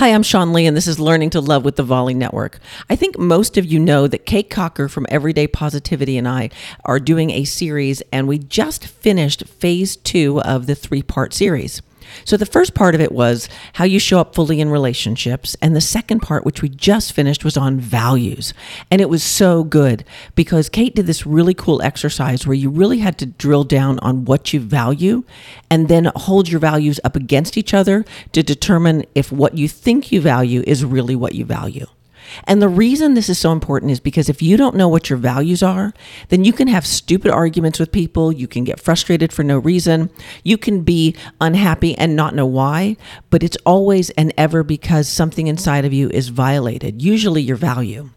Hi, 0.00 0.14
I'm 0.14 0.22
Sean 0.22 0.54
Lee, 0.54 0.64
and 0.64 0.74
this 0.74 0.86
is 0.86 0.98
Learning 0.98 1.28
to 1.28 1.42
Love 1.42 1.62
with 1.62 1.76
the 1.76 1.82
Volley 1.82 2.14
Network. 2.14 2.58
I 2.88 2.96
think 2.96 3.18
most 3.18 3.58
of 3.58 3.66
you 3.66 3.78
know 3.78 4.06
that 4.06 4.24
Kate 4.24 4.48
Cocker 4.48 4.88
from 4.88 5.04
Everyday 5.10 5.46
Positivity 5.46 6.16
and 6.16 6.26
I 6.26 6.48
are 6.86 6.98
doing 6.98 7.28
a 7.28 7.44
series, 7.44 8.00
and 8.10 8.26
we 8.26 8.38
just 8.38 8.86
finished 8.86 9.46
phase 9.46 9.96
two 9.96 10.40
of 10.40 10.64
the 10.64 10.74
three 10.74 11.02
part 11.02 11.34
series. 11.34 11.82
So 12.24 12.36
the 12.36 12.46
first 12.46 12.74
part 12.74 12.94
of 12.94 13.00
it 13.00 13.12
was 13.12 13.48
how 13.74 13.84
you 13.84 13.98
show 13.98 14.20
up 14.20 14.34
fully 14.34 14.60
in 14.60 14.70
relationships. 14.70 15.56
And 15.62 15.74
the 15.74 15.80
second 15.80 16.20
part, 16.20 16.44
which 16.44 16.62
we 16.62 16.68
just 16.68 17.12
finished, 17.12 17.44
was 17.44 17.56
on 17.56 17.78
values. 17.78 18.54
And 18.90 19.00
it 19.00 19.08
was 19.08 19.22
so 19.22 19.64
good 19.64 20.04
because 20.34 20.68
Kate 20.68 20.94
did 20.94 21.06
this 21.06 21.26
really 21.26 21.54
cool 21.54 21.82
exercise 21.82 22.46
where 22.46 22.54
you 22.54 22.70
really 22.70 22.98
had 22.98 23.18
to 23.18 23.26
drill 23.26 23.64
down 23.64 23.98
on 24.00 24.24
what 24.24 24.52
you 24.52 24.60
value 24.60 25.24
and 25.70 25.88
then 25.88 26.10
hold 26.16 26.48
your 26.48 26.60
values 26.60 27.00
up 27.04 27.16
against 27.16 27.56
each 27.56 27.74
other 27.74 28.04
to 28.32 28.42
determine 28.42 29.04
if 29.14 29.30
what 29.32 29.56
you 29.56 29.68
think 29.68 30.12
you 30.12 30.20
value 30.20 30.62
is 30.66 30.84
really 30.84 31.16
what 31.16 31.34
you 31.34 31.44
value. 31.44 31.86
And 32.44 32.60
the 32.60 32.68
reason 32.68 33.14
this 33.14 33.28
is 33.28 33.38
so 33.38 33.52
important 33.52 33.92
is 33.92 34.00
because 34.00 34.28
if 34.28 34.42
you 34.42 34.56
don't 34.56 34.76
know 34.76 34.88
what 34.88 35.10
your 35.10 35.18
values 35.18 35.62
are, 35.62 35.92
then 36.28 36.44
you 36.44 36.52
can 36.52 36.68
have 36.68 36.86
stupid 36.86 37.30
arguments 37.30 37.78
with 37.78 37.92
people. 37.92 38.32
You 38.32 38.48
can 38.48 38.64
get 38.64 38.80
frustrated 38.80 39.32
for 39.32 39.42
no 39.42 39.58
reason. 39.58 40.10
You 40.44 40.58
can 40.58 40.82
be 40.82 41.16
unhappy 41.40 41.96
and 41.96 42.16
not 42.16 42.34
know 42.34 42.46
why, 42.46 42.96
but 43.30 43.42
it's 43.42 43.58
always 43.64 44.10
and 44.10 44.32
ever 44.36 44.62
because 44.62 45.08
something 45.08 45.46
inside 45.46 45.84
of 45.84 45.92
you 45.92 46.08
is 46.10 46.28
violated, 46.28 47.02
usually 47.02 47.42
your 47.42 47.56
value. 47.56 48.10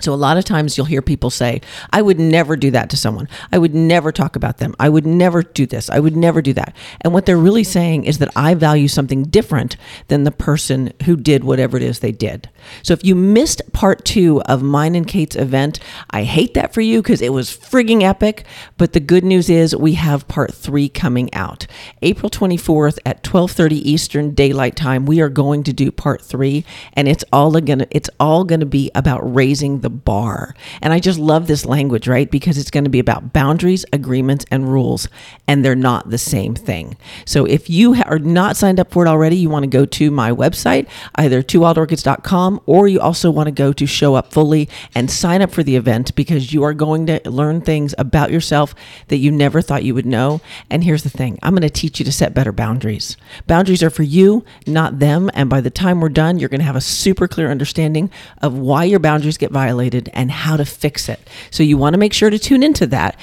So, 0.00 0.12
a 0.12 0.16
lot 0.16 0.36
of 0.36 0.44
times 0.44 0.76
you'll 0.76 0.86
hear 0.86 1.02
people 1.02 1.30
say, 1.30 1.60
I 1.92 2.02
would 2.02 2.18
never 2.18 2.56
do 2.56 2.72
that 2.72 2.90
to 2.90 2.96
someone. 2.96 3.28
I 3.52 3.58
would 3.58 3.74
never 3.74 4.10
talk 4.10 4.34
about 4.34 4.58
them. 4.58 4.74
I 4.80 4.88
would 4.88 5.06
never 5.06 5.42
do 5.42 5.66
this. 5.66 5.88
I 5.88 6.00
would 6.00 6.16
never 6.16 6.42
do 6.42 6.52
that. 6.54 6.76
And 7.02 7.12
what 7.12 7.26
they're 7.26 7.38
really 7.38 7.62
saying 7.62 8.04
is 8.04 8.18
that 8.18 8.30
I 8.34 8.54
value 8.54 8.88
something 8.88 9.22
different 9.24 9.76
than 10.08 10.24
the 10.24 10.32
person 10.32 10.92
who 11.04 11.16
did 11.16 11.44
whatever 11.44 11.76
it 11.76 11.82
is 11.84 12.00
they 12.00 12.10
did. 12.10 12.50
So, 12.82 12.92
if 12.92 13.04
you 13.04 13.14
missed 13.14 13.62
part 13.72 14.04
two 14.04 14.42
of 14.42 14.62
mine 14.62 14.96
and 14.96 15.06
Kate's 15.06 15.36
event, 15.36 15.78
I 16.10 16.24
hate 16.24 16.54
that 16.54 16.74
for 16.74 16.80
you 16.80 17.00
because 17.00 17.22
it 17.22 17.32
was 17.32 17.56
frigging 17.56 18.02
epic. 18.02 18.44
But 18.76 18.94
the 18.94 19.00
good 19.00 19.24
news 19.24 19.48
is 19.48 19.76
we 19.76 19.94
have 19.94 20.26
part 20.26 20.52
three 20.52 20.88
coming 20.88 21.32
out. 21.32 21.68
April 22.02 22.30
24th 22.30 22.98
at 23.06 23.24
1230 23.24 23.88
Eastern 23.88 24.34
Daylight 24.34 24.74
Time, 24.74 25.06
we 25.06 25.20
are 25.20 25.28
going 25.28 25.62
to 25.62 25.72
do 25.72 25.92
part 25.92 26.20
three. 26.20 26.64
And 26.94 27.06
it's 27.06 27.24
all 27.32 27.52
gonna, 27.60 27.86
it's 27.92 28.10
all 28.18 28.42
gonna 28.42 28.66
be 28.66 28.90
about 28.96 29.20
raising 29.34 29.83
the 29.84 29.90
bar. 29.90 30.56
And 30.82 30.92
I 30.94 30.98
just 30.98 31.18
love 31.18 31.46
this 31.46 31.66
language, 31.66 32.08
right? 32.08 32.28
Because 32.28 32.56
it's 32.56 32.70
going 32.70 32.84
to 32.84 32.90
be 32.90 32.98
about 32.98 33.34
boundaries, 33.34 33.84
agreements, 33.92 34.46
and 34.50 34.72
rules, 34.72 35.08
and 35.46 35.62
they're 35.62 35.76
not 35.76 36.08
the 36.08 36.18
same 36.18 36.54
thing. 36.54 36.96
So 37.26 37.44
if 37.44 37.68
you 37.68 37.94
are 38.06 38.18
not 38.18 38.56
signed 38.56 38.80
up 38.80 38.90
for 38.90 39.04
it 39.04 39.08
already, 39.08 39.36
you 39.36 39.50
want 39.50 39.64
to 39.64 39.68
go 39.68 39.84
to 39.84 40.10
my 40.10 40.30
website, 40.30 40.88
either 41.16 41.42
twowildorchids.com, 41.42 42.62
or 42.64 42.88
you 42.88 42.98
also 42.98 43.30
want 43.30 43.46
to 43.46 43.52
go 43.52 43.74
to 43.74 43.86
Show 43.86 44.14
Up 44.14 44.32
Fully 44.32 44.70
and 44.94 45.10
sign 45.10 45.42
up 45.42 45.50
for 45.50 45.62
the 45.62 45.76
event 45.76 46.14
because 46.14 46.54
you 46.54 46.62
are 46.62 46.72
going 46.72 47.04
to 47.06 47.20
learn 47.30 47.60
things 47.60 47.94
about 47.98 48.32
yourself 48.32 48.74
that 49.08 49.18
you 49.18 49.30
never 49.30 49.60
thought 49.60 49.84
you 49.84 49.94
would 49.94 50.06
know. 50.06 50.40
And 50.70 50.82
here's 50.82 51.02
the 51.02 51.10
thing 51.10 51.38
I'm 51.42 51.52
going 51.52 51.60
to 51.60 51.68
teach 51.68 51.98
you 51.98 52.06
to 52.06 52.12
set 52.12 52.32
better 52.32 52.52
boundaries. 52.52 53.18
Boundaries 53.46 53.82
are 53.82 53.90
for 53.90 54.02
you, 54.02 54.46
not 54.66 54.98
them. 54.98 55.30
And 55.34 55.50
by 55.50 55.60
the 55.60 55.68
time 55.70 56.00
we're 56.00 56.08
done, 56.08 56.38
you're 56.38 56.48
going 56.48 56.60
to 56.60 56.64
have 56.64 56.74
a 56.74 56.80
super 56.80 57.28
clear 57.28 57.50
understanding 57.50 58.10
of 58.40 58.56
why 58.56 58.84
your 58.84 58.98
boundaries 58.98 59.36
get 59.36 59.50
violated 59.50 59.73
violated 59.74 60.08
and 60.12 60.30
how 60.30 60.56
to 60.56 60.64
fix 60.64 61.08
it. 61.08 61.20
So 61.50 61.62
you 61.62 61.76
want 61.76 61.94
to 61.94 61.98
make 61.98 62.12
sure 62.12 62.30
to 62.30 62.38
tune 62.38 62.62
into 62.62 62.86
that. 62.88 63.16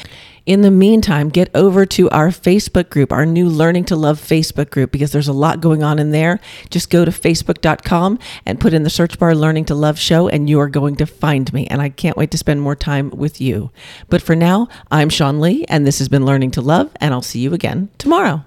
In 0.44 0.62
the 0.62 0.72
meantime, 0.72 1.30
get 1.30 1.56
over 1.56 1.86
to 1.86 2.10
our 2.10 2.30
Facebook 2.30 2.90
group, 2.90 3.12
our 3.12 3.28
new 3.28 3.48
Learning 3.48 3.86
to 3.86 3.96
Love 3.96 4.20
Facebook 4.20 4.72
group, 4.72 4.92
because 4.92 5.12
there's 5.12 5.28
a 5.28 5.34
lot 5.34 5.62
going 5.62 5.84
on 5.84 6.00
in 6.00 6.10
there. 6.10 6.40
Just 6.72 6.90
go 6.90 7.06
to 7.06 7.12
facebook.com 7.12 8.18
and 8.48 8.60
put 8.60 8.74
in 8.74 8.82
the 8.82 8.90
search 8.90 9.20
bar 9.20 9.36
Learning 9.36 9.66
to 9.66 9.76
Love 9.76 10.00
Show, 10.00 10.28
and 10.28 10.50
you 10.50 10.60
are 10.60 10.68
going 10.68 10.96
to 10.96 11.06
find 11.06 11.54
me. 11.54 11.68
And 11.68 11.80
I 11.80 11.90
can't 11.90 12.18
wait 12.18 12.32
to 12.32 12.40
spend 12.40 12.60
more 12.60 12.76
time 12.76 13.12
with 13.12 13.40
you. 13.40 13.70
But 14.10 14.24
for 14.24 14.36
now, 14.36 14.68
I'm 14.90 15.10
Sean 15.10 15.40
Lee, 15.40 15.64
and 15.70 15.86
this 15.86 16.00
has 16.00 16.09
been 16.09 16.25
Learning 16.25 16.50
to 16.52 16.62
Love, 16.62 16.90
and 17.00 17.14
I'll 17.14 17.22
see 17.22 17.40
you 17.40 17.54
again 17.54 17.90
tomorrow. 18.00 18.44